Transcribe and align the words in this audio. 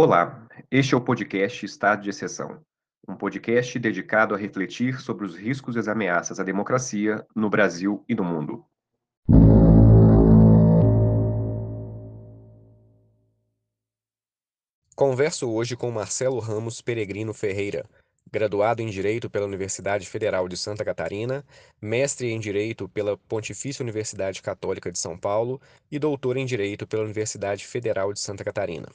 Olá, 0.00 0.46
este 0.70 0.94
é 0.94 0.96
o 0.96 1.00
podcast 1.00 1.66
Estado 1.66 2.02
de 2.02 2.10
Exceção, 2.10 2.60
um 3.08 3.16
podcast 3.16 3.76
dedicado 3.80 4.32
a 4.32 4.38
refletir 4.38 5.00
sobre 5.00 5.26
os 5.26 5.34
riscos 5.34 5.74
e 5.74 5.80
as 5.80 5.88
ameaças 5.88 6.38
à 6.38 6.44
democracia 6.44 7.26
no 7.34 7.50
Brasil 7.50 8.04
e 8.08 8.14
no 8.14 8.22
mundo. 8.22 8.64
Converso 14.94 15.50
hoje 15.50 15.74
com 15.74 15.90
Marcelo 15.90 16.38
Ramos 16.38 16.80
Peregrino 16.80 17.34
Ferreira, 17.34 17.84
graduado 18.30 18.80
em 18.80 18.86
Direito 18.86 19.28
pela 19.28 19.46
Universidade 19.46 20.08
Federal 20.08 20.46
de 20.46 20.56
Santa 20.56 20.84
Catarina, 20.84 21.44
mestre 21.82 22.30
em 22.30 22.38
Direito 22.38 22.88
pela 22.88 23.16
Pontifícia 23.16 23.82
Universidade 23.82 24.42
Católica 24.42 24.92
de 24.92 24.98
São 25.00 25.18
Paulo 25.18 25.60
e 25.90 25.98
doutor 25.98 26.36
em 26.36 26.46
Direito 26.46 26.86
pela 26.86 27.02
Universidade 27.02 27.66
Federal 27.66 28.12
de 28.12 28.20
Santa 28.20 28.44
Catarina. 28.44 28.86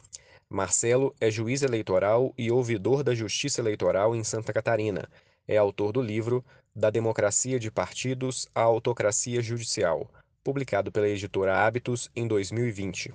Marcelo 0.54 1.16
é 1.20 1.32
juiz 1.32 1.64
eleitoral 1.64 2.32
e 2.38 2.52
ouvidor 2.52 3.04
da 3.04 3.16
Justiça 3.16 3.60
Eleitoral 3.60 4.16
em 4.16 4.24
Santa 4.24 4.54
Catarina. 4.54 5.10
É 5.48 5.58
autor 5.58 5.92
do 5.92 6.00
livro 6.00 6.46
Da 6.76 6.92
Democracia 6.92 7.60
de 7.60 7.72
Partidos 7.72 8.48
à 8.54 8.62
Autocracia 8.62 9.42
Judicial, 9.42 10.08
publicado 10.44 10.92
pela 10.92 11.10
editora 11.10 11.58
Hábitos 11.58 12.08
em 12.16 12.28
2020. 12.28 13.12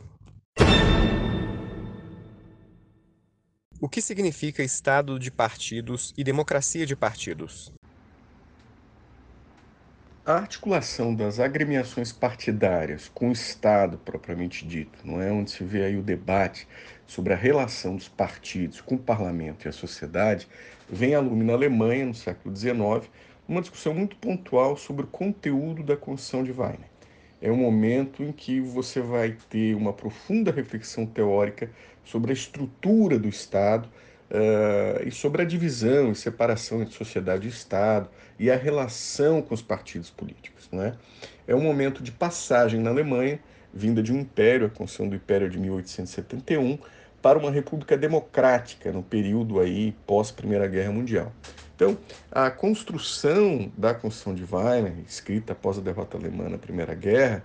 O 3.80 3.88
que 3.88 4.02
significa 4.02 4.64
Estado 4.64 5.16
de 5.16 5.30
partidos 5.30 6.12
e 6.18 6.24
democracia 6.24 6.84
de 6.84 6.96
partidos? 6.96 7.72
A 10.28 10.34
articulação 10.34 11.14
das 11.14 11.40
agremiações 11.40 12.12
partidárias 12.12 13.10
com 13.14 13.30
o 13.30 13.32
Estado 13.32 13.96
propriamente 13.96 14.66
dito, 14.66 14.98
não 15.02 15.22
é? 15.22 15.32
Onde 15.32 15.50
se 15.50 15.64
vê 15.64 15.84
aí 15.84 15.96
o 15.96 16.02
debate 16.02 16.68
sobre 17.06 17.32
a 17.32 17.36
relação 17.36 17.96
dos 17.96 18.08
partidos 18.08 18.82
com 18.82 18.96
o 18.96 18.98
parlamento 18.98 19.64
e 19.64 19.70
a 19.70 19.72
sociedade, 19.72 20.46
vem 20.86 21.14
a 21.14 21.20
lume 21.20 21.44
na 21.44 21.54
Alemanha 21.54 22.04
no 22.04 22.12
século 22.12 22.54
XIX 22.54 23.10
uma 23.48 23.62
discussão 23.62 23.94
muito 23.94 24.16
pontual 24.16 24.76
sobre 24.76 25.06
o 25.06 25.08
conteúdo 25.08 25.82
da 25.82 25.96
Constituição 25.96 26.44
de 26.44 26.52
Weimar. 26.52 26.90
É 27.40 27.50
um 27.50 27.56
momento 27.56 28.22
em 28.22 28.30
que 28.30 28.60
você 28.60 29.00
vai 29.00 29.34
ter 29.48 29.74
uma 29.74 29.94
profunda 29.94 30.52
reflexão 30.52 31.06
teórica 31.06 31.70
sobre 32.04 32.32
a 32.32 32.34
estrutura 32.34 33.18
do 33.18 33.30
Estado 33.30 33.88
uh, 34.30 35.06
e 35.06 35.10
sobre 35.10 35.42
a 35.42 35.44
divisão 35.44 36.12
e 36.12 36.14
separação 36.14 36.82
entre 36.82 36.94
sociedade 36.94 37.46
e 37.46 37.50
Estado 37.50 38.08
e 38.38 38.50
a 38.50 38.56
relação 38.56 39.42
com 39.42 39.54
os 39.54 39.62
partidos 39.62 40.10
políticos. 40.10 40.68
Não 40.70 40.82
é? 40.82 40.94
um 41.54 41.62
momento 41.62 42.02
de 42.02 42.12
passagem 42.12 42.80
na 42.80 42.90
Alemanha, 42.90 43.40
vinda 43.72 44.02
de 44.02 44.12
um 44.12 44.20
império, 44.20 44.66
a 44.66 44.70
Constituição 44.70 45.08
do 45.08 45.16
Império 45.16 45.48
de 45.48 45.58
1871, 45.58 46.78
para 47.22 47.38
uma 47.38 47.50
república 47.50 47.96
democrática 47.96 48.92
no 48.92 49.02
período 49.02 49.58
aí 49.58 49.92
pós 50.06 50.30
Primeira 50.30 50.68
Guerra 50.68 50.92
Mundial. 50.92 51.32
Então, 51.74 51.96
a 52.30 52.50
construção 52.50 53.70
da 53.76 53.94
Constituição 53.94 54.34
de 54.34 54.42
Weimar, 54.42 54.92
escrita 55.06 55.52
após 55.52 55.78
a 55.78 55.80
derrota 55.80 56.16
alemã 56.16 56.48
na 56.48 56.58
Primeira 56.58 56.94
Guerra, 56.94 57.44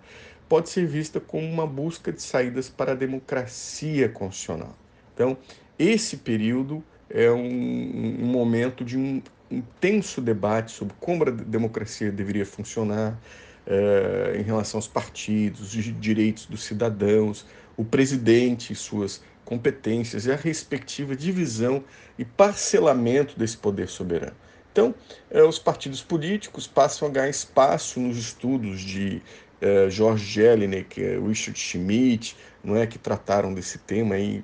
pode 0.49 0.69
ser 0.69 0.85
vista 0.85 1.19
como 1.19 1.47
uma 1.47 1.65
busca 1.65 2.11
de 2.11 2.21
saídas 2.21 2.69
para 2.69 2.91
a 2.91 2.95
democracia 2.95 4.09
constitucional. 4.09 4.75
Então, 5.13 5.37
esse 5.77 6.17
período 6.17 6.83
é 7.09 7.31
um, 7.31 8.21
um 8.21 8.25
momento 8.25 8.83
de 8.83 8.97
um 8.97 9.21
intenso 9.49 10.19
debate 10.19 10.71
sobre 10.71 10.95
como 10.99 11.23
a 11.23 11.31
democracia 11.31 12.11
deveria 12.11 12.45
funcionar 12.45 13.19
eh, 13.67 14.37
em 14.39 14.43
relação 14.43 14.77
aos 14.77 14.87
partidos, 14.87 15.75
os 15.75 15.99
direitos 15.99 16.45
dos 16.45 16.63
cidadãos, 16.63 17.45
o 17.77 17.85
presidente 17.85 18.73
e 18.73 18.75
suas 18.75 19.21
competências 19.45 20.25
e 20.25 20.31
a 20.31 20.35
respectiva 20.35 21.15
divisão 21.15 21.83
e 22.17 22.25
parcelamento 22.25 23.37
desse 23.37 23.57
poder 23.57 23.87
soberano. 23.87 24.35
Então, 24.71 24.95
eh, 25.29 25.43
os 25.43 25.59
partidos 25.59 26.01
políticos 26.01 26.65
passam 26.65 27.07
a 27.07 27.11
ganhar 27.11 27.29
espaço 27.29 27.99
nos 27.99 28.17
estudos 28.17 28.81
de 28.81 29.21
eh, 29.61 29.89
George 29.89 30.25
Jelinek, 30.25 31.01
eh, 31.01 31.19
Richard 31.19 31.57
Schmidt, 31.57 32.35
não 32.63 32.75
é, 32.75 32.87
que 32.87 32.97
trataram 32.97 33.53
desse 33.53 33.77
tema 33.77 34.15
aí 34.15 34.43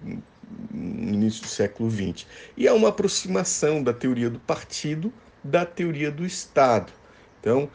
início 0.74 1.42
do 1.42 1.48
século 1.48 1.90
XX. 1.90 2.26
E 2.58 2.68
há 2.68 2.74
uma 2.74 2.90
aproximação 2.90 3.84
da 3.84 3.94
teoria 3.94 4.30
do 4.30 4.40
partido 4.40 5.14
da 5.44 5.66
teoria 5.66 6.12
do 6.12 6.26
Estado. 6.26 6.92
Então, 7.40 7.70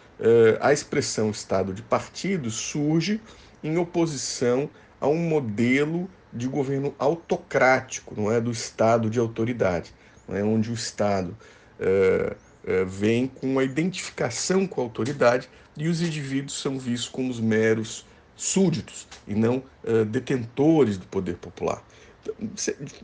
a 0.60 0.70
expressão 0.72 1.30
Estado 1.30 1.72
de 1.72 1.80
partido 1.80 2.50
surge 2.50 3.20
em 3.62 3.78
oposição 3.78 4.68
a 5.00 5.08
um 5.08 5.16
modelo 5.16 6.08
de 6.32 6.48
governo 6.48 6.94
autocrático, 6.98 8.14
não 8.16 8.30
é 8.30 8.40
do 8.40 8.50
Estado 8.50 9.08
de 9.08 9.18
autoridade, 9.18 9.94
não 10.28 10.36
é 10.36 10.42
onde 10.42 10.70
o 10.70 10.74
Estado 10.74 11.36
é, 11.78 12.36
é, 12.66 12.84
vem 12.84 13.26
com 13.26 13.58
a 13.58 13.64
identificação 13.64 14.66
com 14.66 14.80
a 14.80 14.84
autoridade 14.84 15.48
e 15.76 15.88
os 15.88 16.02
indivíduos 16.02 16.60
são 16.60 16.78
vistos 16.78 17.08
como 17.08 17.30
os 17.30 17.40
meros 17.40 18.06
súditos 18.36 19.06
e 19.28 19.34
não 19.34 19.62
é, 19.84 20.04
detentores 20.04 20.98
do 20.98 21.06
poder 21.06 21.36
popular. 21.36 21.82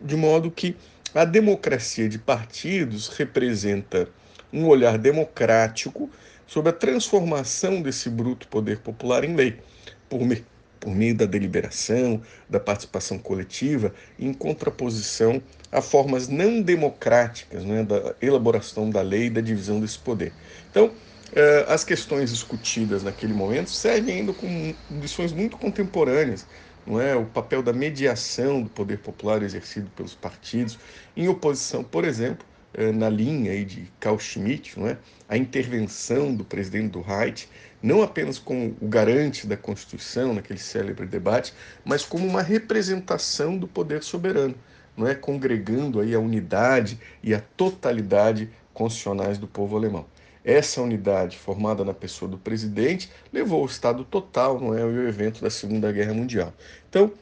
De 0.01 0.17
modo 0.17 0.51
que 0.51 0.77
a 1.15 1.25
democracia 1.25 2.09
de 2.09 2.19
partidos 2.19 3.09
representa 3.09 4.09
um 4.53 4.67
olhar 4.67 4.99
democrático 4.99 6.11
sobre 6.47 6.71
a 6.71 6.73
transformação 6.73 7.81
desse 7.83 8.09
bruto 8.09 8.49
poder 8.49 8.79
popular 8.81 9.25
em 9.25 9.35
lei, 9.35 9.59
por 10.09 10.21
meio 10.21 10.45
por 10.81 10.95
meio 10.95 11.15
da 11.15 11.27
deliberação, 11.27 12.23
da 12.49 12.59
participação 12.59 13.19
coletiva, 13.19 13.95
em 14.19 14.33
contraposição 14.33 15.43
a 15.71 15.83
formas 15.83 16.27
não 16.27 16.63
democráticas 16.63 17.65
né, 17.65 17.85
da 17.85 18.15
elaboração 18.21 18.89
da 18.89 19.03
lei 19.03 19.27
e 19.27 19.31
da 19.31 19.43
divisão 19.43 19.79
desse 19.79 19.99
poder. 19.99 20.33
Então, 20.71 20.91
eh, 21.33 21.67
as 21.69 21.85
questões 21.85 22.31
discutidas 22.31 23.03
naquele 23.03 23.35
momento 23.35 23.71
servem 23.71 24.21
ainda 24.21 24.33
com 24.33 24.75
lições 24.91 25.33
muito 25.33 25.59
contemporâneas, 25.59 26.47
não 26.87 27.01
é? 27.01 27.15
O 27.15 27.25
papel 27.27 27.63
da 27.63 27.73
mediação 27.73 28.63
do 28.63 28.69
poder 28.69 28.99
popular 28.99 29.43
exercido 29.43 29.91
pelos 29.97 30.15
partidos, 30.15 30.79
em 31.17 31.29
oposição, 31.29 31.83
por 31.85 32.05
exemplo, 32.05 32.47
eh, 32.75 32.93
na 32.93 33.09
linha 33.09 33.53
aí 33.53 33.65
de 33.65 33.91
Carl 33.99 34.19
Schmitt, 34.19 34.79
não 34.79 34.89
é? 34.89 34.97
a 35.29 35.37
intervenção 35.37 36.35
do 36.35 36.45
presidente 36.45 36.93
do 36.93 37.01
Reich, 37.01 37.49
não 37.83 38.03
apenas 38.03 38.39
como 38.39 38.77
o 38.81 38.89
garante 38.89 39.47
da 39.47 39.57
Constituição, 39.57 40.35
naquele 40.35 40.59
célebre 40.59 41.07
debate, 41.07 41.55
mas 41.85 42.05
como 42.05 42.27
uma 42.27 42.43
representação 42.43 43.57
do 43.57 43.67
poder 43.67 44.03
soberano, 44.03 44.55
não 44.97 45.07
é 45.07 45.15
congregando 45.15 46.01
aí 46.01 46.15
a 46.15 46.19
unidade 46.19 46.99
e 47.23 47.35
a 47.35 47.41
totalidade 47.57 48.51
constitucionais 48.75 49.39
do 49.39 49.47
povo 49.47 49.77
alemão. 49.77 50.07
Essa 50.51 50.83
unidade, 50.83 51.39
formada 51.39 51.85
na 51.85 51.95
pessoa 51.95 52.29
do 52.29 52.37
presidente, 52.37 53.09
levou 53.33 53.61
ao 53.61 53.67
Estado 53.67 54.03
total, 54.03 54.59
não 54.59 54.77
é, 54.77 54.85
o 54.85 55.07
evento 55.07 55.41
da 55.41 55.49
Segunda 55.49 55.93
Guerra 55.93 56.13
Mundial. 56.13 56.53
Então, 56.89 57.13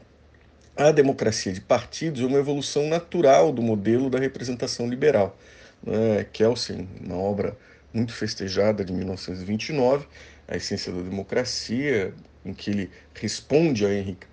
a 0.75 0.91
democracia 0.91 1.53
de 1.53 1.61
partidos 1.61 2.23
é 2.23 2.25
uma 2.25 2.39
evolução 2.39 2.89
natural 2.89 3.53
do 3.53 3.61
modelo 3.61 4.09
da 4.09 4.19
representação 4.19 4.89
liberal. 4.89 5.37
Né? 5.83 6.25
Kelsen, 6.33 6.89
uma 7.05 7.17
obra 7.17 7.55
muito 7.93 8.15
festejada 8.15 8.83
de 8.83 8.95
1929, 8.95 10.07
A 10.49 10.57
Essência 10.57 10.91
da 10.91 11.03
Democracia, 11.03 12.15
em 12.47 12.55
que 12.55 12.71
ele 12.71 12.91
responde 13.13 13.85
a 13.85 13.93
Henrique 13.93 14.27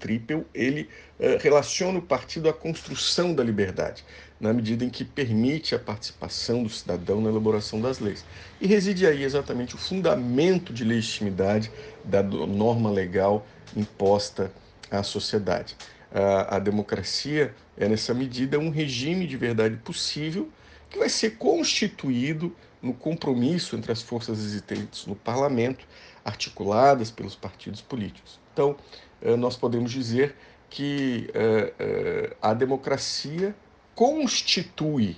Trippel, 0.00 0.44
ele 0.52 0.88
eh, 1.20 1.38
relaciona 1.40 2.00
o 2.00 2.02
partido 2.02 2.48
à 2.48 2.52
construção 2.52 3.32
da 3.32 3.44
liberdade, 3.44 4.04
na 4.44 4.52
medida 4.52 4.84
em 4.84 4.90
que 4.90 5.06
permite 5.06 5.74
a 5.74 5.78
participação 5.78 6.62
do 6.62 6.68
cidadão 6.68 7.18
na 7.18 7.30
elaboração 7.30 7.80
das 7.80 7.98
leis. 7.98 8.22
E 8.60 8.66
reside 8.66 9.06
aí 9.06 9.22
exatamente 9.22 9.74
o 9.74 9.78
fundamento 9.78 10.70
de 10.70 10.84
legitimidade 10.84 11.72
da 12.04 12.22
norma 12.22 12.90
legal 12.90 13.46
imposta 13.74 14.52
à 14.90 15.02
sociedade. 15.02 15.74
A, 16.12 16.56
a 16.56 16.58
democracia 16.58 17.54
é, 17.74 17.88
nessa 17.88 18.12
medida, 18.12 18.58
um 18.58 18.68
regime 18.68 19.26
de 19.26 19.34
verdade 19.38 19.78
possível 19.78 20.50
que 20.90 20.98
vai 20.98 21.08
ser 21.08 21.38
constituído 21.38 22.54
no 22.82 22.92
compromisso 22.92 23.74
entre 23.74 23.92
as 23.92 24.02
forças 24.02 24.38
existentes 24.40 25.06
no 25.06 25.16
parlamento, 25.16 25.86
articuladas 26.22 27.10
pelos 27.10 27.34
partidos 27.34 27.80
políticos. 27.80 28.38
Então, 28.52 28.76
eh, 29.22 29.36
nós 29.36 29.56
podemos 29.56 29.90
dizer 29.90 30.36
que 30.68 31.30
eh, 31.32 31.72
eh, 31.78 32.36
a 32.42 32.52
democracia 32.52 33.54
constitui, 33.94 35.16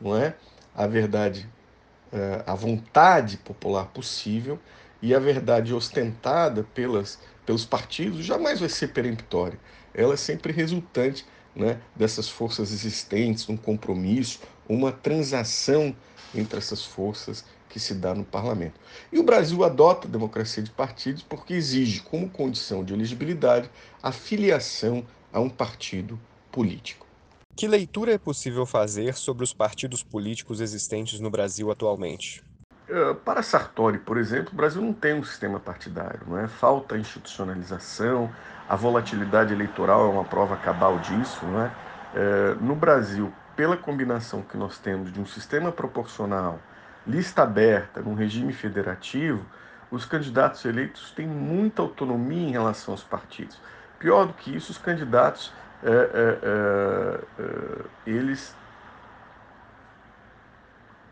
não 0.00 0.16
é, 0.16 0.34
a 0.74 0.86
verdade, 0.86 1.48
a 2.46 2.54
vontade 2.54 3.36
popular 3.38 3.86
possível 3.86 4.58
e 5.02 5.14
a 5.14 5.18
verdade 5.18 5.74
ostentada 5.74 6.64
pelas, 6.74 7.18
pelos 7.44 7.64
partidos 7.64 8.24
jamais 8.24 8.60
vai 8.60 8.68
ser 8.68 8.88
peremptória. 8.88 9.58
Ela 9.92 10.14
é 10.14 10.16
sempre 10.16 10.52
resultante 10.52 11.26
né, 11.54 11.80
dessas 11.94 12.28
forças 12.28 12.72
existentes, 12.72 13.48
um 13.48 13.56
compromisso, 13.56 14.40
uma 14.68 14.90
transação 14.90 15.94
entre 16.34 16.58
essas 16.58 16.84
forças 16.84 17.44
que 17.68 17.78
se 17.78 17.94
dá 17.94 18.14
no 18.14 18.24
parlamento. 18.24 18.80
E 19.12 19.18
o 19.18 19.22
Brasil 19.22 19.62
adota 19.64 20.06
a 20.06 20.10
democracia 20.10 20.62
de 20.62 20.70
partidos 20.70 21.22
porque 21.22 21.54
exige, 21.54 22.00
como 22.00 22.30
condição 22.30 22.84
de 22.84 22.94
elegibilidade, 22.94 23.70
a 24.02 24.12
filiação 24.12 25.04
a 25.32 25.40
um 25.40 25.50
partido 25.50 26.18
político. 26.50 27.03
Que 27.56 27.68
leitura 27.68 28.12
é 28.12 28.18
possível 28.18 28.66
fazer 28.66 29.14
sobre 29.14 29.44
os 29.44 29.52
partidos 29.52 30.02
políticos 30.02 30.60
existentes 30.60 31.20
no 31.20 31.30
Brasil 31.30 31.70
atualmente? 31.70 32.42
Uh, 32.88 33.14
para 33.14 33.44
Sartori, 33.44 33.98
por 33.98 34.18
exemplo, 34.18 34.52
o 34.52 34.56
Brasil 34.56 34.82
não 34.82 34.92
tem 34.92 35.14
um 35.14 35.22
sistema 35.22 35.60
partidário, 35.60 36.20
não 36.26 36.36
é? 36.36 36.48
Falta 36.48 36.98
institucionalização, 36.98 38.28
a 38.68 38.74
volatilidade 38.74 39.52
eleitoral 39.52 40.06
é 40.06 40.10
uma 40.10 40.24
prova 40.24 40.56
cabal 40.56 40.98
disso, 40.98 41.46
não 41.46 41.62
é? 41.62 41.66
Uh, 41.68 42.64
no 42.64 42.74
Brasil, 42.74 43.32
pela 43.54 43.76
combinação 43.76 44.42
que 44.42 44.56
nós 44.56 44.76
temos 44.78 45.12
de 45.12 45.20
um 45.20 45.26
sistema 45.26 45.70
proporcional, 45.70 46.58
lista 47.06 47.42
aberta, 47.42 48.02
num 48.02 48.14
regime 48.14 48.52
federativo, 48.52 49.46
os 49.92 50.04
candidatos 50.04 50.64
eleitos 50.64 51.12
têm 51.12 51.26
muita 51.26 51.82
autonomia 51.82 52.48
em 52.48 52.50
relação 52.50 52.94
aos 52.94 53.04
partidos. 53.04 53.60
Pior 53.98 54.26
do 54.26 54.32
que 54.32 54.54
isso, 54.54 54.72
os 54.72 54.78
candidatos, 54.78 55.52
eles 58.06 58.54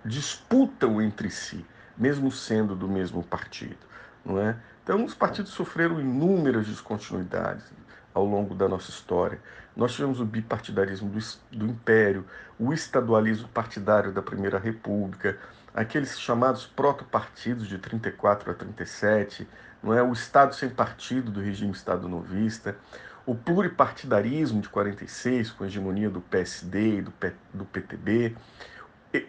disputam 0.04 1.00
entre 1.00 1.30
si, 1.30 1.64
mesmo 1.96 2.30
sendo 2.30 2.74
do 2.74 2.88
mesmo 2.88 3.22
partido, 3.22 3.78
não 4.24 4.40
é? 4.40 4.56
Então, 4.82 5.04
os 5.04 5.14
partidos 5.14 5.52
sofreram 5.52 6.00
inúmeras 6.00 6.66
descontinuidades 6.66 7.64
ao 8.12 8.24
longo 8.24 8.54
da 8.54 8.68
nossa 8.68 8.90
história. 8.90 9.40
Nós 9.76 9.92
tivemos 9.92 10.20
o 10.20 10.24
bipartidarismo 10.24 11.08
do, 11.08 11.18
do 11.56 11.66
Império, 11.66 12.26
o 12.58 12.72
estadualismo 12.72 13.48
partidário 13.48 14.12
da 14.12 14.20
Primeira 14.20 14.58
República, 14.58 15.38
aqueles 15.74 16.18
chamados 16.18 16.66
proto-partidos 16.66 17.68
de 17.68 17.78
34 17.78 18.50
a 18.50 18.54
37, 18.54 19.48
não 19.82 19.94
é? 19.94 20.02
o 20.02 20.12
Estado 20.12 20.54
sem 20.54 20.68
partido 20.68 21.30
do 21.30 21.40
regime 21.40 21.72
Estado 21.72 22.08
novista, 22.08 22.76
o 23.24 23.34
pluripartidarismo 23.34 24.60
de 24.60 24.68
46, 24.68 25.50
com 25.52 25.64
a 25.64 25.66
hegemonia 25.66 26.10
do 26.10 26.20
PSD 26.20 26.98
e 26.98 27.02
do, 27.02 27.10
P, 27.10 27.32
do 27.52 27.64
PTB, 27.64 28.34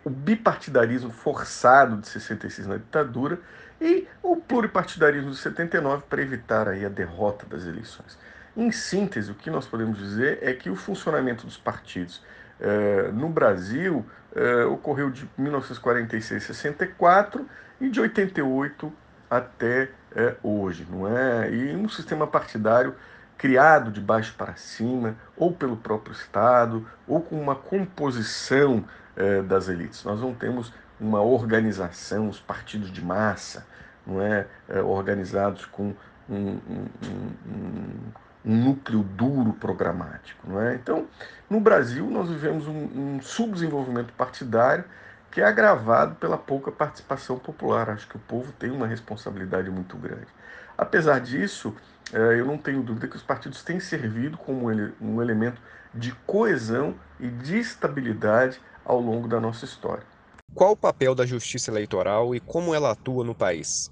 o 0.03 0.09
bipartidarismo 0.09 1.11
forçado 1.11 1.97
de 1.97 2.07
66 2.07 2.67
na 2.67 2.77
ditadura 2.77 3.39
e 3.79 4.07
o 4.21 4.37
pluripartidarismo 4.37 5.31
de 5.31 5.37
79 5.37 6.03
para 6.09 6.21
evitar 6.21 6.67
aí 6.69 6.85
a 6.85 6.89
derrota 6.89 7.45
das 7.45 7.65
eleições. 7.65 8.17
Em 8.55 8.71
síntese, 8.71 9.31
o 9.31 9.35
que 9.35 9.49
nós 9.49 9.65
podemos 9.65 9.97
dizer 9.97 10.39
é 10.41 10.53
que 10.53 10.69
o 10.69 10.75
funcionamento 10.75 11.45
dos 11.45 11.57
partidos 11.57 12.23
eh, 12.59 13.09
no 13.11 13.27
Brasil 13.27 14.05
eh, 14.35 14.63
ocorreu 14.65 15.09
de 15.09 15.27
1946 15.37 16.43
a 16.43 16.53
64 16.53 17.47
e 17.81 17.89
de 17.89 17.99
88 17.99 18.93
até 19.29 19.89
eh, 20.15 20.35
hoje, 20.43 20.87
não 20.89 21.07
é? 21.07 21.51
E 21.51 21.75
um 21.75 21.89
sistema 21.89 22.27
partidário 22.27 22.95
criado 23.43 23.91
de 23.91 23.99
baixo 23.99 24.33
para 24.37 24.55
cima, 24.55 25.17
ou 25.35 25.51
pelo 25.51 25.75
próprio 25.75 26.13
Estado, 26.13 26.87
ou 27.05 27.19
com 27.19 27.37
uma 27.37 27.53
composição 27.53 28.85
eh, 29.17 29.41
das 29.41 29.67
elites. 29.67 30.01
Nós 30.05 30.21
não 30.21 30.33
temos 30.33 30.71
uma 30.97 31.21
organização, 31.21 32.29
os 32.29 32.39
partidos 32.39 32.89
de 32.89 33.03
massa, 33.03 33.67
não 34.07 34.21
é, 34.21 34.47
eh, 34.69 34.81
organizados 34.81 35.65
com 35.65 35.93
um, 36.29 36.35
um, 36.37 36.59
um, 36.69 37.29
um, 38.45 38.63
núcleo 38.63 39.03
duro 39.03 39.51
programático, 39.51 40.49
não 40.49 40.61
é? 40.61 40.75
Então, 40.75 41.05
no 41.49 41.59
Brasil 41.59 42.09
nós 42.09 42.29
vivemos 42.29 42.65
um, 42.65 43.19
subdesenvolvimento 43.21 44.13
partidário 44.13 44.85
que 45.29 45.41
é 45.41 45.45
agravado 45.45 46.15
pela 46.15 46.37
pouca 46.37 46.71
participação 46.71 47.37
popular. 47.37 47.89
Acho 47.89 48.07
que 48.07 48.15
o 48.15 48.19
povo 48.19 48.53
tem 48.53 48.71
uma 48.71 48.87
responsabilidade 48.87 49.69
muito 49.69 49.97
grande. 49.97 50.27
Apesar 50.77 51.19
disso, 51.19 51.75
eh, 52.11 52.39
eu 52.39 52.45
não 52.45 52.57
tenho 52.57 52.83
dúvida 52.83 53.07
que 53.07 53.15
os 53.15 53.23
partidos 53.23 53.63
têm 53.63 53.79
servido 53.79 54.37
como 54.37 54.67
um 55.01 55.21
elemento 55.21 55.61
de 55.93 56.11
coesão 56.25 56.95
e 57.19 57.29
de 57.29 57.59
estabilidade 57.59 58.59
ao 58.83 58.99
longo 58.99 59.27
da 59.27 59.39
nossa 59.39 59.65
história. 59.65 60.03
Qual 60.53 60.71
o 60.71 60.77
papel 60.77 61.15
da 61.15 61.25
justiça 61.25 61.71
eleitoral 61.71 62.35
e 62.35 62.39
como 62.39 62.73
ela 62.73 62.91
atua 62.91 63.23
no 63.23 63.35
país? 63.35 63.89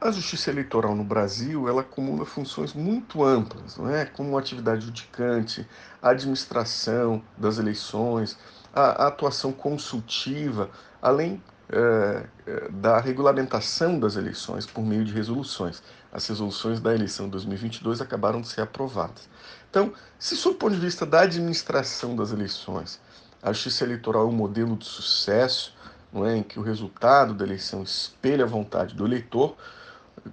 A 0.00 0.10
justiça 0.10 0.50
eleitoral 0.50 0.96
no 0.96 1.04
Brasil 1.04 1.68
ela 1.68 1.82
acumula 1.82 2.26
funções 2.26 2.74
muito 2.74 3.22
amplas, 3.22 3.76
não 3.76 3.88
é? 3.88 4.04
como 4.04 4.36
atividade 4.36 4.84
judicante, 4.84 5.64
a 6.02 6.10
administração 6.10 7.22
das 7.36 7.58
eleições, 7.58 8.36
a, 8.72 9.04
a 9.04 9.06
atuação 9.06 9.52
consultiva, 9.52 10.70
além 11.00 11.40
é, 11.72 12.26
é, 12.46 12.68
da 12.68 13.00
regulamentação 13.00 13.98
das 13.98 14.16
eleições 14.16 14.66
por 14.66 14.84
meio 14.84 15.04
de 15.04 15.12
resoluções. 15.12 15.82
As 16.12 16.26
resoluções 16.28 16.80
da 16.80 16.94
eleição 16.94 17.24
de 17.24 17.32
2022 17.32 18.02
acabaram 18.02 18.42
de 18.42 18.48
ser 18.48 18.60
aprovadas. 18.60 19.26
Então, 19.70 19.94
se 20.18 20.36
sob 20.36 20.56
o 20.56 20.58
ponto 20.58 20.74
de 20.74 20.80
vista 20.80 21.06
da 21.06 21.22
administração 21.22 22.14
das 22.14 22.30
eleições, 22.30 23.00
a 23.42 23.54
justiça 23.54 23.84
eleitoral 23.84 24.24
é 24.24 24.26
um 24.26 24.32
modelo 24.32 24.76
de 24.76 24.84
sucesso, 24.84 25.74
não 26.12 26.26
é, 26.26 26.36
em 26.36 26.42
que 26.42 26.58
o 26.58 26.62
resultado 26.62 27.32
da 27.32 27.42
eleição 27.42 27.82
espelha 27.82 28.44
a 28.44 28.46
vontade 28.48 28.94
do 28.94 29.06
eleitor, 29.06 29.56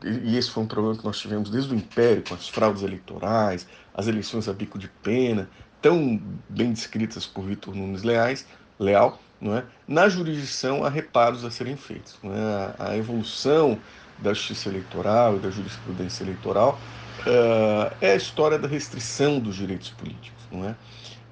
e 0.04 0.36
esse 0.36 0.52
foi 0.52 0.64
um 0.64 0.68
problema 0.68 0.98
que 0.98 1.06
nós 1.06 1.18
tivemos 1.18 1.50
desde 1.50 1.74
o 1.74 1.78
Império, 1.78 2.22
com 2.28 2.34
as 2.34 2.50
fraudes 2.50 2.84
eleitorais, 2.84 3.66
as 3.94 4.08
eleições 4.08 4.50
a 4.50 4.54
bico 4.54 4.78
de 4.78 4.90
pena, 4.90 5.50
tão 5.82 6.22
bem 6.50 6.74
descritas 6.74 7.26
por 7.26 7.46
Vitor 7.46 7.74
Nunes 7.74 8.04
Leais, 8.04 8.46
Leal, 8.78 9.18
não 9.42 9.56
é? 9.56 9.64
Na 9.88 10.10
jurisdição 10.10 10.84
há 10.84 10.90
reparos 10.90 11.46
a 11.46 11.52
serem 11.52 11.76
feitos. 11.76 12.18
Não 12.22 12.34
é? 12.34 12.74
A 12.78 12.98
evolução 12.98 13.80
da 14.18 14.34
justiça 14.34 14.70
eleitoral 14.70 15.38
e 15.38 15.40
da 15.40 15.50
jurisprudência 15.50 16.24
eleitoral 16.24 16.80
uh, 17.22 17.96
é 18.02 18.12
a 18.12 18.16
história 18.16 18.60
da 18.60 18.68
restrição 18.68 19.40
dos 19.40 19.56
direitos 19.56 19.90
políticos, 19.92 20.44
não 20.52 20.68
é? 20.68 20.76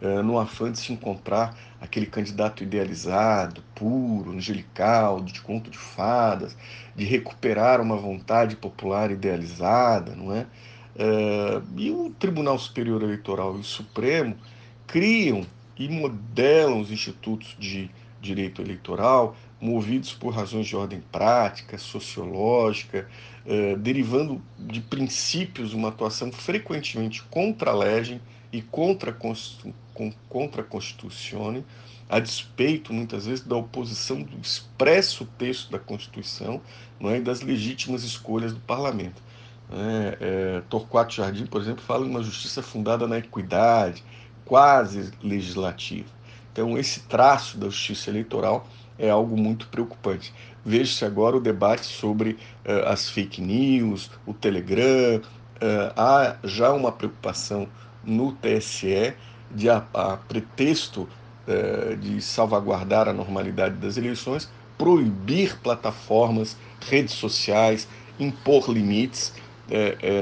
Uh, 0.02 0.24
no 0.24 0.40
afã 0.40 0.72
de 0.72 0.80
se 0.80 0.94
encontrar 0.94 1.58
aquele 1.82 2.06
candidato 2.06 2.64
idealizado, 2.64 3.64
puro, 3.76 4.32
angelical, 4.32 5.22
de 5.22 5.42
conto 5.42 5.70
de 5.70 5.78
fadas, 5.78 6.56
de 6.96 7.04
recuperar 7.04 7.82
uma 7.82 7.98
vontade 7.98 8.56
popular 8.56 9.12
idealizada, 9.12 10.16
não 10.16 10.34
é? 10.34 10.46
Uh, 10.96 11.64
e 11.76 11.92
o 11.92 12.10
Tribunal 12.18 12.58
Superior 12.58 13.04
Eleitoral 13.04 13.56
e 13.58 13.60
o 13.60 13.64
Supremo 13.64 14.36
criam 14.88 15.46
e 15.78 15.88
modelam 15.90 16.82
os 16.82 16.92
institutos 16.92 17.56
de 17.60 17.90
direito 18.22 18.62
eleitoral, 18.62 19.36
movidos 19.60 20.14
por 20.14 20.34
razões 20.34 20.68
de 20.68 20.76
ordem 20.76 21.02
prática, 21.12 21.78
sociológica, 21.78 23.08
eh, 23.46 23.76
derivando 23.76 24.42
de 24.58 24.82
princípios 24.82 25.74
uma 25.74 25.90
atuação 25.90 26.32
frequentemente 26.32 27.24
contra 27.24 27.72
a 27.72 27.76
legem 27.76 28.20
e 28.52 28.62
contra 28.62 29.12
a, 29.12 29.16
contra 30.30 30.62
a 30.62 30.66
Constituição, 30.66 31.64
a 32.10 32.20
despeito, 32.20 32.94
muitas 32.94 33.26
vezes, 33.26 33.46
da 33.46 33.56
oposição 33.56 34.22
do 34.22 34.38
expresso 34.40 35.26
texto 35.38 35.72
da 35.72 35.80
Constituição 35.80 36.62
não 37.00 37.10
é, 37.12 37.18
e 37.18 37.22
das 37.22 37.42
legítimas 37.42 38.04
escolhas 38.04 38.54
do 38.54 38.60
parlamento. 38.62 39.22
É, 39.70 40.18
é, 40.22 40.62
Torquato 40.70 41.14
Jardim, 41.14 41.46
por 41.46 41.62
exemplo, 41.62 41.84
fala 41.84 42.06
em 42.06 42.10
uma 42.10 42.24
justiça 42.24 42.62
fundada 42.62 43.06
na 43.06 43.18
equidade, 43.18 44.04
quase 44.48 45.12
legislativa. 45.22 46.08
Então, 46.52 46.78
esse 46.78 47.02
traço 47.02 47.58
da 47.58 47.68
justiça 47.68 48.10
eleitoral 48.10 48.68
é 48.98 49.10
algo 49.10 49.38
muito 49.38 49.68
preocupante. 49.68 50.34
Veja-se 50.66 51.06
agora 51.06 51.38
o 51.38 51.40
debate 51.40 51.86
sobre 51.86 52.32
uh, 52.32 52.88
as 52.88 53.10
fake 53.10 53.42
news, 53.42 54.10
o 54.26 54.34
Telegram. 54.34 55.18
Uh, 55.18 55.94
há 55.96 56.36
já 56.44 56.72
uma 56.72 56.92
preocupação 56.92 57.68
no 58.04 58.32
TSE 58.32 59.14
de, 59.52 59.70
a, 59.70 59.86
a 59.94 60.18
pretexto 60.18 61.08
uh, 61.48 61.96
de 61.98 62.22
salvaguardar 62.22 63.08
a 63.08 63.14
normalidade 63.14 63.76
das 63.76 63.98
eleições, 63.98 64.50
proibir 64.78 65.58
plataformas, 65.60 66.58
redes 66.82 67.14
sociais, 67.14 67.88
impor 68.20 68.70
limites, 68.70 69.34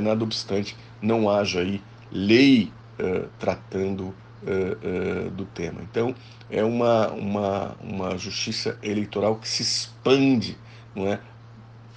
nada 0.01 0.23
obstante 0.23 0.75
não 1.01 1.29
haja 1.29 1.59
aí 1.59 1.81
lei 2.11 2.71
uh, 2.99 3.27
tratando 3.39 4.07
uh, 4.43 5.29
do 5.31 5.45
tema. 5.45 5.81
Então, 5.81 6.15
é 6.49 6.63
uma, 6.63 7.11
uma, 7.11 7.75
uma 7.81 8.17
justiça 8.17 8.77
eleitoral 8.81 9.37
que 9.37 9.47
se 9.47 9.63
expande 9.63 10.57
não 10.95 11.07
é, 11.07 11.19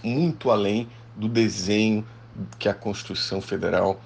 muito 0.02 0.50
além 0.50 0.88
do 1.16 1.28
desenho 1.28 2.06
que 2.58 2.68
a 2.68 2.74
Constituição 2.74 3.40
Federal 3.40 4.00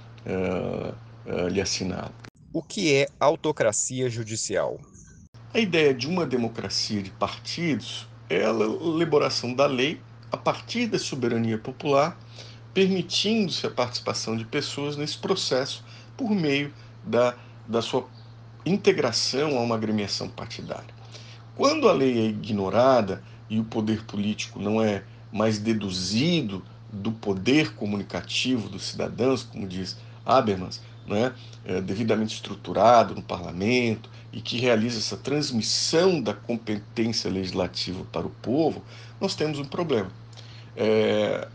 lhe 1.50 1.60
assinala. 1.60 2.12
O 2.52 2.62
que 2.62 2.94
é 2.94 3.08
autocracia 3.18 4.08
judicial? 4.08 4.78
A 5.54 5.58
ideia 5.58 5.92
de 5.92 6.06
uma 6.06 6.24
democracia 6.24 7.02
de 7.02 7.10
partidos 7.10 8.08
é 8.28 8.44
a 8.44 8.50
elaboração 8.50 9.52
da 9.54 9.66
lei 9.66 10.00
a 10.30 10.36
partir 10.38 10.86
da 10.86 10.98
soberania 10.98 11.58
popular, 11.58 12.18
permitindo-se 12.72 13.66
a 13.66 13.70
participação 13.70 14.34
de 14.34 14.46
pessoas 14.46 14.96
nesse 14.96 15.18
processo 15.18 15.84
por 16.22 16.30
meio 16.30 16.72
da, 17.04 17.34
da 17.66 17.82
sua 17.82 18.06
integração 18.64 19.58
a 19.58 19.60
uma 19.60 19.74
agremiação 19.74 20.28
partidária. 20.28 20.94
Quando 21.56 21.88
a 21.88 21.92
lei 21.92 22.16
é 22.16 22.28
ignorada 22.28 23.22
e 23.50 23.58
o 23.58 23.64
poder 23.64 24.04
político 24.04 24.60
não 24.60 24.80
é 24.80 25.02
mais 25.32 25.58
deduzido 25.58 26.62
do 26.92 27.10
poder 27.10 27.74
comunicativo 27.74 28.68
dos 28.68 28.84
cidadãos, 28.84 29.42
como 29.42 29.66
diz 29.66 29.98
Habermas, 30.24 30.80
né, 31.04 31.32
é, 31.64 31.80
devidamente 31.80 32.34
estruturado 32.34 33.16
no 33.16 33.22
parlamento 33.22 34.08
e 34.32 34.40
que 34.40 34.58
realiza 34.58 34.98
essa 34.98 35.16
transmissão 35.16 36.20
da 36.20 36.32
competência 36.32 37.28
legislativa 37.28 38.04
para 38.12 38.26
o 38.26 38.30
povo, 38.30 38.84
nós 39.20 39.34
temos 39.34 39.58
um 39.58 39.64
problema. 39.64 40.10
É, 40.76 41.48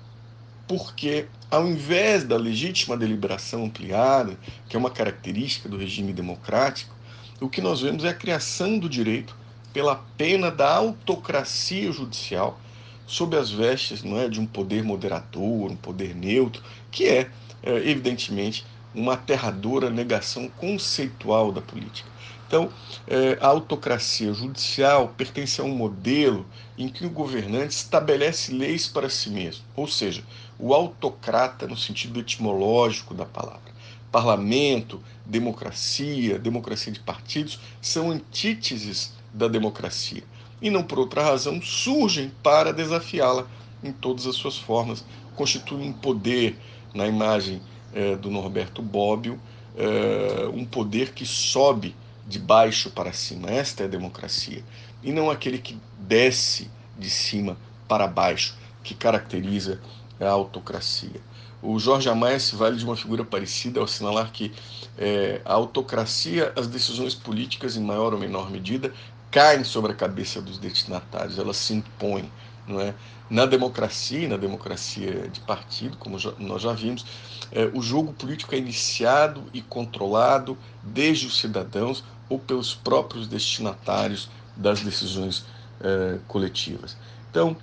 porque, 0.68 1.28
ao 1.50 1.68
invés 1.68 2.24
da 2.24 2.36
legítima 2.36 2.98
deliberação 2.98 3.66
ampliada, 3.66 4.38
que 4.68 4.76
é 4.76 4.80
uma 4.80 4.92
característica 4.92 5.70
do 5.70 5.78
regime 5.78 6.12
democrático, 6.12 6.94
o 7.40 7.48
que 7.48 7.62
nós 7.62 7.82
vemos 7.82 8.04
é 8.04 8.10
a 8.10 8.14
criação 8.14 8.78
do 8.78 8.90
direito 8.90 9.36
pela 9.72 9.96
pena 10.18 10.52
da 10.52 10.76
autocracia 10.76 11.92
judicial 11.92 12.60
sob 13.06 13.38
as 13.38 13.50
vestes 13.50 14.04
não 14.04 14.20
é, 14.20 14.28
de 14.28 14.40
um 14.40 14.46
poder 14.46 14.84
moderador, 14.84 15.72
um 15.72 15.76
poder 15.76 16.14
neutro, 16.14 16.62
que 16.92 17.06
é, 17.06 17.32
é 17.64 17.76
evidentemente 17.90 18.66
uma 18.94 19.14
aterradora 19.14 19.90
negação 19.90 20.50
conceitual 20.50 21.52
da 21.52 21.62
política. 21.62 22.10
Então, 22.48 22.72
é, 23.06 23.38
a 23.42 23.48
autocracia 23.48 24.34
judicial 24.34 25.14
pertence 25.18 25.60
a 25.60 25.64
um 25.64 25.76
modelo 25.76 26.46
em 26.78 26.88
que 26.88 27.06
o 27.06 27.10
governante 27.10 27.76
estabelece 27.76 28.54
leis 28.54 28.88
para 28.88 29.10
si 29.10 29.30
mesmo, 29.30 29.66
ou 29.76 29.88
seja, 29.88 30.24
o 30.58 30.74
autocrata 30.74 31.68
no 31.68 31.76
sentido 31.76 32.22
etimológico 32.22 33.14
da 33.14 33.26
palavra. 33.26 33.76
Parlamento, 34.10 35.04
democracia, 35.26 36.40
democracia 36.40 36.94
de 36.94 37.02
partidos 37.02 37.60
são 37.82 38.12
antíteses 38.12 39.14
da 39.34 39.50
democracia 39.50 40.24
e 40.62 40.70
não 40.70 40.84
por 40.84 41.00
outra 41.00 41.24
razão 41.24 41.62
surgem 41.62 42.32
para 42.42 42.74
desafiá-la 42.74 43.46
em 43.84 43.92
todas 43.92 44.26
as 44.26 44.36
suas 44.36 44.58
formas, 44.58 45.04
constituem 45.36 45.90
um 45.90 45.94
poder 45.94 46.58
na 46.94 47.06
imagem 47.06 47.62
é, 47.94 48.16
do 48.16 48.30
Norberto 48.30 48.82
Bobbio, 48.82 49.40
é, 49.76 50.48
um 50.54 50.66
poder 50.66 51.14
que 51.14 51.26
sobe 51.26 51.96
de 52.28 52.40
baixo 52.40 52.90
para 52.92 53.14
cima. 53.14 53.50
Esta 53.50 53.84
é 53.84 53.86
a 53.86 53.90
democracia. 53.90 54.64
E 55.04 55.12
não 55.12 55.30
aquele 55.30 55.58
que 55.58 55.78
desce 56.00 56.70
de 56.98 57.10
cima 57.10 57.58
para 57.88 58.08
baixo, 58.08 58.56
que 58.84 58.94
caracteriza 58.94 59.80
a 60.20 60.28
autocracia. 60.28 61.22
O 61.62 61.80
Jorge 61.80 62.10
Amaya 62.10 62.40
se 62.40 62.56
vale 62.56 62.78
de 62.78 62.86
uma 62.86 62.96
figura 62.96 63.24
parecida 63.24 63.80
ao 63.80 63.86
assinalar 63.86 64.32
que 64.32 64.52
é, 64.98 65.42
a 65.46 65.54
autocracia, 65.54 66.52
as 66.56 66.68
decisões 66.68 67.16
políticas, 67.16 67.76
em 67.76 67.84
maior 67.84 68.14
ou 68.14 68.20
menor 68.20 68.50
medida, 68.52 68.94
caem 69.32 69.64
sobre 69.64 69.92
a 69.92 69.96
cabeça 69.96 70.42
dos 70.42 70.58
destinatários, 70.58 71.38
elas 71.38 71.58
se 71.58 71.74
impõem. 71.74 72.32
Não 72.68 72.82
é? 72.82 72.94
Na 73.30 73.46
democracia, 73.46 74.28
na 74.28 74.38
democracia 74.38 75.28
de 75.30 75.40
partido, 75.42 75.98
como 75.98 76.20
já, 76.20 76.32
nós 76.38 76.62
já 76.62 76.74
vimos, 76.74 77.06
é, 77.52 77.66
o 77.74 77.82
jogo 77.82 78.14
político 78.14 78.54
é 78.54 78.58
iniciado 78.58 79.44
e 79.54 79.62
controlado 79.62 80.58
desde 80.84 81.28
os 81.28 81.40
cidadãos 81.40 82.04
ou 82.30 82.38
pelos 82.38 82.74
próprios 82.76 83.28
destinatários 83.28 84.30
das 84.56 84.82
decisões 84.82 85.46
é, 85.80 86.20
coletivas. 86.28 86.98
Então, 87.30 87.56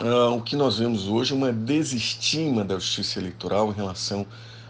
ah, 0.00 0.30
o 0.30 0.40
que 0.40 0.54
nós 0.54 0.78
vemos 0.78 1.08
hoje 1.08 1.32
é 1.32 1.36
uma 1.36 1.52
desestima 1.52 2.64
da 2.64 2.76
justiça 2.76 3.18
eleitoral 3.18 3.70
em 3.70 3.74
relação 3.74 4.24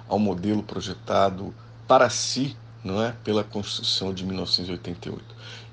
ao 0.08 0.18
modelo 0.18 0.62
projetado 0.62 1.54
para 1.86 2.08
si 2.08 2.56
não 2.82 3.02
é, 3.02 3.12
pela 3.24 3.44
Constituição 3.44 4.14
de 4.14 4.24
1988. 4.24 5.22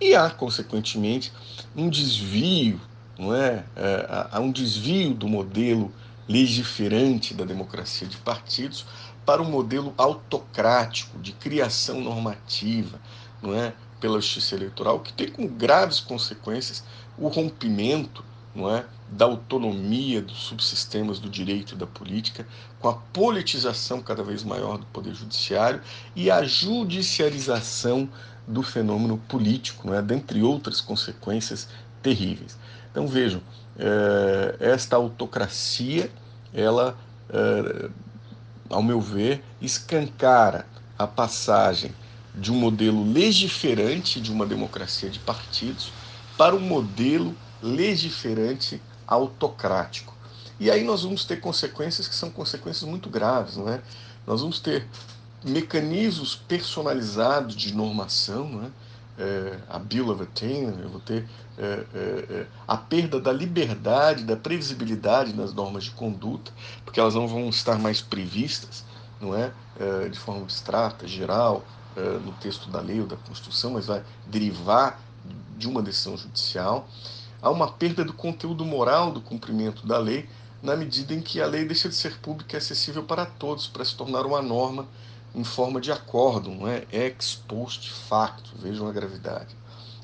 E 0.01 0.15
há, 0.15 0.29
consequentemente, 0.29 1.31
um 1.75 1.89
desvio, 1.89 2.81
não 3.17 3.33
é, 3.33 3.63
é 3.75 4.27
há 4.31 4.39
um 4.39 4.51
desvio 4.51 5.13
do 5.13 5.27
modelo 5.27 5.91
legiferante 6.27 7.33
da 7.33 7.45
democracia 7.45 8.07
de 8.07 8.17
partidos 8.17 8.85
para 9.25 9.41
um 9.41 9.49
modelo 9.49 9.93
autocrático 9.97 11.17
de 11.19 11.31
criação 11.31 12.01
normativa, 12.01 12.99
não 13.41 13.53
é, 13.53 13.73
pela 13.99 14.21
justiça 14.21 14.55
eleitoral, 14.55 14.99
que 14.99 15.13
tem 15.13 15.29
como 15.29 15.47
graves 15.47 15.99
consequências 15.99 16.83
o 17.17 17.27
rompimento, 17.27 18.23
não 18.53 18.69
é, 18.69 18.85
da 19.09 19.25
autonomia 19.25 20.21
dos 20.21 20.37
subsistemas 20.37 21.19
do 21.19 21.29
direito 21.29 21.73
e 21.73 21.77
da 21.77 21.87
política, 21.87 22.47
com 22.79 22.89
a 22.89 22.93
politização 22.93 24.01
cada 24.01 24.23
vez 24.23 24.43
maior 24.43 24.77
do 24.77 24.85
poder 24.87 25.13
judiciário 25.13 25.81
e 26.15 26.29
a 26.29 26.43
judicialização 26.43 28.09
do 28.47 28.61
fenômeno 28.61 29.17
político, 29.17 29.87
não 29.87 29.95
é, 29.95 30.01
dentre 30.01 30.41
outras 30.43 30.81
consequências 30.81 31.67
terríveis. 32.01 32.57
Então 32.95 33.05
vejam, 33.07 33.41
é, 33.77 34.55
esta 34.57 34.95
autocracia, 34.95 36.09
ela, 36.53 36.97
é, 37.29 37.89
ao 38.69 38.81
meu 38.81 39.01
ver, 39.01 39.43
escancara 39.61 40.65
a 40.97 41.05
passagem 41.05 41.93
de 42.33 42.53
um 42.53 42.55
modelo 42.55 43.03
legiferante 43.11 44.21
de 44.21 44.31
uma 44.31 44.45
democracia 44.45 45.09
de 45.09 45.19
partidos 45.19 45.91
para 46.37 46.55
um 46.55 46.59
modelo 46.61 47.35
legiferante 47.61 48.81
autocrático. 49.05 50.15
E 50.57 50.71
aí 50.71 50.85
nós 50.85 51.03
vamos 51.03 51.25
ter 51.25 51.41
consequências 51.41 52.07
que 52.07 52.15
são 52.15 52.29
consequências 52.29 52.89
muito 52.89 53.09
graves, 53.09 53.57
não 53.57 53.67
é? 53.67 53.81
Nós 54.25 54.39
vamos 54.39 54.61
ter 54.61 54.87
mecanismos 55.43 56.33
personalizados 56.33 57.55
de 57.55 57.75
normação, 57.75 58.47
não 58.47 58.63
é? 58.63 58.69
É, 59.17 59.57
a 59.69 59.79
Bill 59.79 60.09
of 60.09 60.23
Attainder, 60.23 60.77
eu 60.79 60.89
vou 60.89 60.99
ter 60.99 61.25
é, 61.57 61.63
é, 61.63 62.25
é, 62.29 62.47
a 62.67 62.75
perda 62.75 63.19
da 63.19 63.31
liberdade, 63.31 64.25
da 64.25 64.35
previsibilidade 64.35 65.33
nas 65.33 65.53
normas 65.53 65.85
de 65.85 65.91
conduta, 65.91 66.51
porque 66.83 66.99
elas 66.99 67.15
não 67.15 67.27
vão 67.27 67.47
estar 67.47 67.79
mais 67.79 68.01
previstas, 68.01 68.83
não 69.21 69.33
é, 69.33 69.53
é 69.79 70.09
de 70.09 70.19
forma 70.19 70.41
abstrata, 70.41 71.07
geral, 71.07 71.63
é, 71.95 72.01
no 72.19 72.33
texto 72.33 72.69
da 72.69 72.81
lei 72.81 72.99
ou 72.99 73.07
da 73.07 73.15
Constituição, 73.15 73.71
mas 73.71 73.85
vai 73.85 74.03
derivar 74.27 74.99
de 75.57 75.67
uma 75.67 75.81
decisão 75.81 76.17
judicial. 76.17 76.87
Há 77.41 77.49
uma 77.49 77.71
perda 77.71 78.03
do 78.03 78.11
conteúdo 78.11 78.65
moral 78.65 79.11
do 79.13 79.21
cumprimento 79.21 79.87
da 79.87 79.97
lei, 79.97 80.27
na 80.61 80.75
medida 80.75 81.13
em 81.13 81.21
que 81.21 81.39
a 81.39 81.45
lei 81.45 81.63
deixa 81.63 81.87
de 81.87 81.95
ser 81.95 82.17
pública 82.17 82.55
e 82.55 82.57
acessível 82.57 83.03
para 83.03 83.25
todos, 83.25 83.67
para 83.67 83.85
se 83.85 83.95
tornar 83.95 84.25
uma 84.25 84.41
norma 84.41 84.85
em 85.35 85.43
forma 85.43 85.81
de 85.81 85.91
acordo, 85.91 86.49
não 86.49 86.67
é? 86.67 86.85
Ex 86.91 87.35
post 87.47 87.91
facto, 87.91 88.51
vejam 88.57 88.87
a 88.87 88.91
gravidade. 88.91 89.55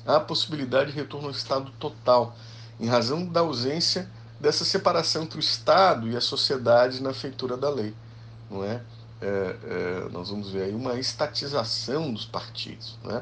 Há 0.06 0.16
a 0.16 0.20
possibilidade 0.20 0.92
de 0.92 0.98
retorno 0.98 1.28
ao 1.28 1.32
estado 1.32 1.72
total, 1.78 2.36
em 2.78 2.86
razão 2.86 3.24
da 3.24 3.40
ausência 3.40 4.08
dessa 4.38 4.64
separação 4.64 5.22
entre 5.22 5.38
o 5.38 5.40
Estado 5.40 6.08
e 6.08 6.16
a 6.16 6.20
sociedade 6.20 7.00
na 7.00 7.14
feitura 7.14 7.56
da 7.56 7.70
lei, 7.70 7.94
não 8.50 8.64
é? 8.64 8.82
é, 9.20 9.56
é 9.64 10.08
nós 10.10 10.30
vamos 10.30 10.50
ver 10.50 10.64
aí 10.64 10.74
uma 10.74 10.98
estatização 10.98 12.12
dos 12.12 12.24
partidos, 12.24 12.98
não 13.04 13.16
é? 13.16 13.18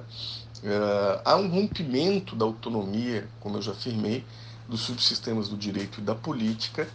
Uh, 0.62 1.20
há 1.24 1.36
um 1.36 1.48
rompimento 1.48 2.34
da 2.34 2.44
autonomia, 2.44 3.26
como 3.40 3.58
eu 3.58 3.62
já 3.62 3.72
afirmei, 3.72 4.24
dos 4.68 4.80
subsistemas 4.80 5.48
do 5.48 5.56
direito 5.56 6.00
e 6.00 6.02
da 6.02 6.14
política, 6.14 6.88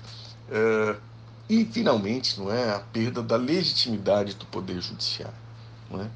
uh, 0.50 1.00
e 1.50 1.66
finalmente, 1.66 2.40
não 2.40 2.52
é, 2.52 2.74
a 2.74 2.80
perda 2.80 3.22
da 3.22 3.36
legitimidade 3.38 4.36
do 4.36 4.46
poder 4.46 4.82
judiciário, 4.82 5.38
não 5.90 6.02
é? 6.02 6.10